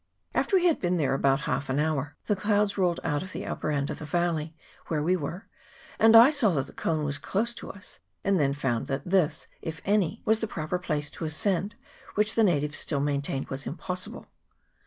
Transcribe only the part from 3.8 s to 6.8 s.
of the valley where we were, and I saw that the